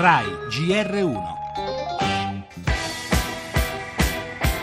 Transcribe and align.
RAI 0.00 0.26
GR1 0.48 1.16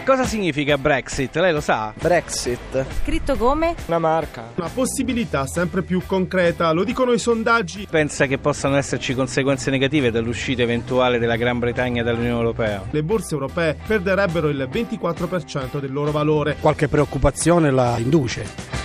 Cosa 0.05 0.23
significa 0.23 0.78
Brexit? 0.78 1.36
Lei 1.36 1.52
lo 1.52 1.60
sa? 1.60 1.94
Brexit, 2.00 2.86
Scritto 3.04 3.36
come? 3.36 3.76
una 3.88 4.00
marca. 4.00 4.52
Una 4.56 4.70
possibilità 4.74 5.46
sempre 5.46 5.82
più 5.82 6.04
concreta, 6.06 6.71
lo 6.71 6.86
dicono 6.86 7.12
i 7.12 7.20
sondaggi. 7.20 7.86
Pensa 7.90 8.28
che 8.28 8.38
possano 8.38 8.78
esserci 8.78 9.13
conseguenze 9.13 9.70
negative 9.71 10.09
dall'uscita 10.09 10.61
eventuale 10.61 11.20
della 11.20 11.36
Gran 11.36 11.59
Bretagna 11.59 12.02
dall'Unione 12.02 12.38
Europea? 12.38 12.83
Le 12.91 13.04
borse 13.04 13.33
europee 13.33 13.75
perderebbero 13.86 14.47
il 14.47 14.70
24% 14.71 15.81
del 15.81 15.91
loro 15.91 16.11
valore. 16.11 16.55
qualche 16.61 16.88
preoccupazione 16.88 17.71
la 17.71 17.97
induce. 17.97 18.75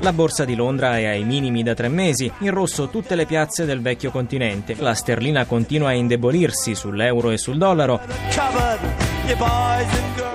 La 0.00 0.12
borsa 0.12 0.44
di 0.44 0.54
Londra 0.54 0.96
è 0.96 1.06
ai 1.06 1.24
minimi 1.24 1.64
da 1.64 1.74
tre 1.74 1.88
mesi, 1.88 2.32
in 2.38 2.52
rosso 2.52 2.88
tutte 2.88 3.16
le 3.16 3.26
piazze 3.26 3.64
del 3.64 3.82
vecchio 3.82 4.12
continente. 4.12 4.76
La 4.78 4.94
sterlina 4.94 5.44
continua 5.44 5.88
a 5.88 5.92
indebolirsi 5.92 6.76
sull'euro 6.76 7.30
e 7.30 7.36
sul 7.36 7.58
dollaro. 7.58 8.00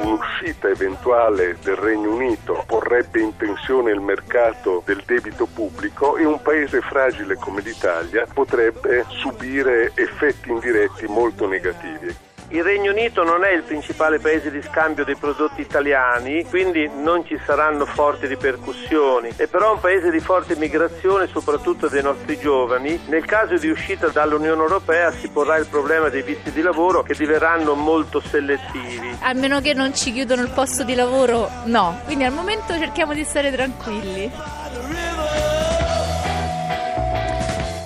Un'uscita 0.01 0.67
eventuale 0.67 1.57
del 1.63 1.77
Regno 1.77 2.13
Unito 2.13 2.63
porrebbe 2.67 3.21
in 3.21 3.35
tensione 3.37 3.91
il 3.91 4.01
mercato 4.01 4.83
del 4.85 5.01
debito 5.05 5.47
pubblico 5.51 6.17
e 6.17 6.25
un 6.25 6.41
paese 6.41 6.81
fragile 6.81 7.35
come 7.35 7.61
l'Italia 7.61 8.27
potrebbe 8.31 9.05
subire 9.07 9.93
effetti 9.95 10.49
indiretti 10.49 11.07
molto 11.07 11.47
negativi. 11.47 12.32
Il 12.53 12.63
Regno 12.63 12.91
Unito 12.91 13.23
non 13.23 13.43
è 13.43 13.51
il 13.51 13.63
principale 13.63 14.19
paese 14.19 14.51
di 14.51 14.61
scambio 14.61 15.03
dei 15.03 15.15
prodotti 15.15 15.61
italiani, 15.61 16.45
quindi 16.45 16.87
non 16.87 17.25
ci 17.25 17.35
saranno 17.43 17.83
forti 17.87 18.27
ripercussioni. 18.27 19.31
È 19.35 19.47
però 19.47 19.73
un 19.73 19.79
paese 19.79 20.11
di 20.11 20.19
forte 20.19 20.55
migrazione, 20.55 21.25
soprattutto 21.25 21.87
dei 21.87 22.03
nostri 22.03 22.37
giovani. 22.37 23.01
Nel 23.07 23.25
caso 23.25 23.57
di 23.57 23.69
uscita 23.69 24.09
dall'Unione 24.09 24.61
Europea 24.61 25.11
si 25.11 25.29
porrà 25.29 25.57
il 25.57 25.65
problema 25.65 26.09
dei 26.09 26.21
visti 26.21 26.51
di 26.51 26.61
lavoro 26.61 27.01
che 27.01 27.15
diverranno 27.15 27.73
molto 27.73 28.21
selettivi. 28.21 29.17
A 29.21 29.33
meno 29.33 29.59
che 29.59 29.73
non 29.73 29.95
ci 29.95 30.13
chiudono 30.13 30.43
il 30.43 30.51
posto 30.51 30.83
di 30.83 30.93
lavoro, 30.93 31.49
no. 31.63 32.01
Quindi 32.05 32.23
al 32.25 32.33
momento 32.33 32.77
cerchiamo 32.77 33.15
di 33.15 33.23
stare 33.23 33.51
tranquilli. 33.51 34.31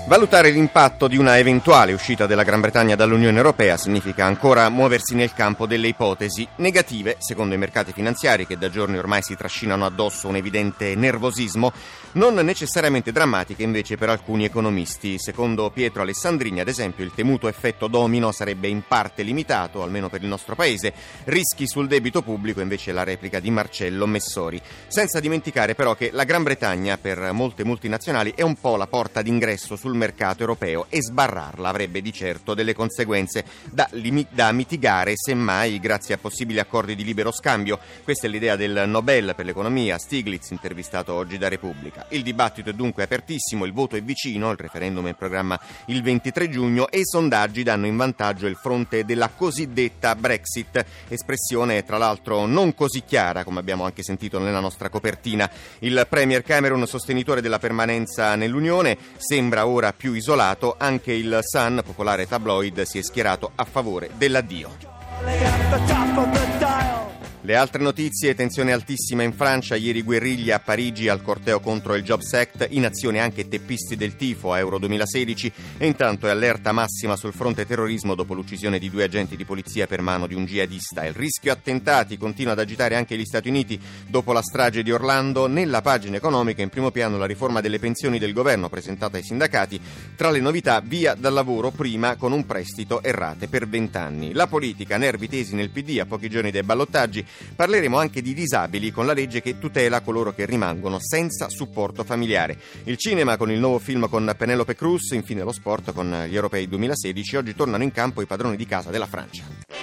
Valutare 0.07 0.51
l'impatto 0.51 1.09
di 1.09 1.17
una 1.17 1.37
eventuale 1.37 1.91
uscita 1.91 2.27
della 2.27 2.43
Gran 2.43 2.61
Bretagna 2.61 2.95
dall'Unione 2.95 3.35
Europea 3.35 3.75
significa 3.75 4.23
ancora 4.23 4.69
muoversi 4.69 5.15
nel 5.15 5.33
campo 5.33 5.67
delle 5.67 5.89
ipotesi 5.89 6.47
negative, 6.55 7.17
secondo 7.19 7.55
i 7.55 7.57
mercati 7.57 7.91
finanziari 7.91 8.47
che 8.47 8.57
da 8.57 8.69
giorni 8.69 8.97
ormai 8.97 9.21
si 9.21 9.35
trascinano 9.35 9.85
addosso 9.85 10.29
un 10.29 10.37
evidente 10.37 10.95
nervosismo, 10.95 11.73
non 12.13 12.35
necessariamente 12.35 13.11
drammatiche 13.11 13.63
invece 13.63 13.97
per 13.97 14.07
alcuni 14.07 14.45
economisti. 14.45 15.19
Secondo 15.19 15.69
Pietro 15.71 16.03
Alessandrini, 16.03 16.61
ad 16.61 16.69
esempio, 16.69 17.03
il 17.03 17.11
temuto 17.13 17.49
effetto 17.49 17.87
domino 17.87 18.31
sarebbe 18.31 18.69
in 18.69 18.83
parte 18.87 19.23
limitato, 19.23 19.83
almeno 19.83 20.07
per 20.07 20.21
il 20.21 20.29
nostro 20.29 20.55
paese, 20.55 20.93
rischi 21.25 21.67
sul 21.67 21.87
debito 21.87 22.21
pubblico 22.21 22.61
invece 22.61 22.93
la 22.93 23.03
replica 23.03 23.41
di 23.41 23.51
Marcello 23.51 24.05
Messori. 24.05 24.61
Senza 24.87 25.19
dimenticare 25.19 25.75
però 25.75 25.95
che 25.95 26.11
la 26.13 26.23
Gran 26.23 26.43
Bretagna 26.43 26.97
per 26.97 27.33
molte 27.33 27.65
multinazionali 27.65 28.31
è 28.37 28.41
un 28.41 28.55
po' 28.55 28.77
la 28.77 28.87
porta 28.87 29.21
d'ingresso 29.21 29.75
sul 29.75 29.95
mercato 29.97 30.41
europeo 30.41 30.85
e 30.89 31.01
sbarrarla 31.01 31.69
avrebbe 31.69 32.01
di 32.01 32.13
certo 32.13 32.53
delle 32.53 32.73
conseguenze 32.73 33.43
da, 33.69 33.87
limi- 33.91 34.27
da 34.29 34.51
mitigare 34.51 35.13
semmai 35.15 35.79
grazie 35.79 36.15
a 36.15 36.17
possibili 36.17 36.59
accordi 36.59 36.95
di 36.95 37.03
libero 37.03 37.31
scambio. 37.31 37.79
Questa 38.03 38.27
è 38.27 38.29
l'idea 38.29 38.55
del 38.55 38.83
Nobel 38.87 39.33
per 39.35 39.45
l'economia, 39.45 39.97
Stiglitz, 39.97 40.51
intervistato 40.51 41.13
oggi 41.13 41.37
da 41.37 41.47
Repubblica. 41.47 42.05
Il 42.09 42.23
dibattito 42.23 42.69
è 42.69 42.73
dunque 42.73 43.03
apertissimo, 43.03 43.65
il 43.65 43.73
voto 43.73 43.95
è 43.95 44.01
vicino, 44.01 44.51
il 44.51 44.57
referendum 44.57 45.05
è 45.05 45.09
in 45.09 45.15
programma 45.15 45.59
il 45.87 46.01
23 46.01 46.49
giugno 46.49 46.89
e 46.89 46.99
i 46.99 47.05
sondaggi 47.05 47.63
danno 47.63 47.85
in 47.87 47.97
vantaggio 47.97 48.47
il 48.47 48.55
fronte 48.55 49.05
della 49.05 49.29
cosiddetta 49.29 50.15
Brexit, 50.15 50.85
espressione 51.07 51.83
tra 51.83 51.97
l'altro 51.97 52.45
non 52.45 52.73
così 52.73 53.03
chiara 53.05 53.43
come 53.43 53.59
abbiamo 53.59 53.85
anche 53.85 54.03
sentito 54.03 54.39
nella 54.39 54.59
nostra 54.59 54.89
copertina. 54.89 55.49
Il 55.79 56.05
Premier 56.09 56.43
Cameron, 56.43 56.85
sostenitore 56.87 57.41
della 57.41 57.59
permanenza 57.59 58.35
nell'Unione, 58.35 58.97
sembra 59.17 59.67
ora 59.67 59.86
più 59.93 60.13
isolato, 60.13 60.75
anche 60.77 61.13
il 61.13 61.39
Sun, 61.41 61.81
popolare 61.85 62.27
tabloid, 62.27 62.81
si 62.83 62.99
è 62.99 63.01
schierato 63.01 63.51
a 63.55 63.65
favore 63.65 64.09
dell'addio. 64.15 64.75
Le 67.47 67.55
altre 67.55 67.81
notizie, 67.81 68.35
tensione 68.35 68.73
altissima 68.73 69.23
in 69.23 69.31
Francia, 69.31 69.77
ieri 69.77 70.01
guerriglia 70.01 70.57
a 70.57 70.59
Parigi 70.59 71.07
al 71.07 71.21
corteo 71.21 71.61
contro 71.61 71.95
il 71.95 72.03
Jobs 72.03 72.33
Act, 72.33 72.67
in 72.71 72.83
azione 72.83 73.21
anche 73.21 73.47
teppisti 73.47 73.95
del 73.95 74.17
tifo 74.17 74.51
a 74.51 74.57
Euro 74.57 74.77
2016 74.79 75.53
e 75.77 75.85
intanto 75.85 76.27
è 76.27 76.29
allerta 76.29 76.73
massima 76.73 77.15
sul 77.15 77.31
fronte 77.31 77.65
terrorismo 77.65 78.15
dopo 78.15 78.33
l'uccisione 78.33 78.79
di 78.79 78.89
due 78.89 79.05
agenti 79.05 79.37
di 79.37 79.45
polizia 79.45 79.87
per 79.87 80.01
mano 80.01 80.27
di 80.27 80.35
un 80.35 80.43
jihadista. 80.43 81.05
Il 81.05 81.13
rischio 81.13 81.53
attentati 81.53 82.17
continua 82.17 82.51
ad 82.51 82.59
agitare 82.59 82.97
anche 82.97 83.15
gli 83.15 83.23
Stati 83.23 83.47
Uniti 83.47 83.79
dopo 84.05 84.33
la 84.33 84.41
strage 84.41 84.83
di 84.83 84.91
Orlando. 84.91 85.47
Nella 85.47 85.81
pagina 85.81 86.17
economica 86.17 86.61
in 86.61 86.67
primo 86.67 86.91
piano 86.91 87.17
la 87.17 87.25
riforma 87.25 87.61
delle 87.61 87.79
pensioni 87.79 88.19
del 88.19 88.33
governo 88.33 88.67
presentata 88.67 89.15
ai 89.15 89.23
sindacati, 89.23 89.79
tra 90.17 90.31
le 90.31 90.41
novità 90.41 90.81
via 90.81 91.13
dal 91.13 91.31
lavoro 91.31 91.71
prima 91.71 92.17
con 92.17 92.33
un 92.33 92.45
prestito 92.45 93.01
errate 93.01 93.47
per 93.47 93.69
vent'anni. 93.69 94.33
La 94.33 94.47
politica, 94.47 94.97
nervi 94.97 95.29
tesi 95.29 95.55
nel 95.55 95.69
PD 95.69 95.99
a 96.01 96.05
pochi 96.05 96.29
giorni 96.29 96.51
dai 96.51 96.63
ballottaggi, 96.63 97.25
Parleremo 97.55 97.97
anche 97.97 98.21
di 98.21 98.33
disabili 98.33 98.91
con 98.91 99.05
la 99.05 99.13
legge 99.13 99.41
che 99.41 99.59
tutela 99.59 100.01
coloro 100.01 100.33
che 100.33 100.45
rimangono 100.45 100.97
senza 100.99 101.49
supporto 101.49 102.03
familiare. 102.03 102.57
Il 102.83 102.97
cinema 102.97 103.37
con 103.37 103.51
il 103.51 103.59
nuovo 103.59 103.79
film 103.79 104.09
con 104.09 104.33
Penelope 104.37 104.75
Cruz, 104.75 105.11
infine 105.11 105.43
lo 105.43 105.51
sport 105.51 105.93
con 105.93 106.25
gli 106.27 106.35
europei 106.35 106.67
2016. 106.67 107.35
Oggi 107.37 107.55
tornano 107.55 107.83
in 107.83 107.91
campo 107.91 108.21
i 108.21 108.25
padroni 108.25 108.55
di 108.55 108.65
casa 108.65 108.89
della 108.89 109.07
Francia. 109.07 109.76